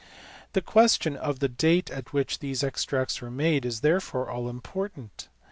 The 0.53 0.63
question 0.63 1.15
of 1.15 1.37
the 1.41 1.47
date 1.47 1.91
at 1.91 2.11
which 2.11 2.39
these 2.39 2.63
extracts 2.63 3.21
were 3.21 3.29
made 3.29 3.67
is 3.67 3.81
therefore 3.81 4.31
all 4.31 4.49
important. 4.49 5.29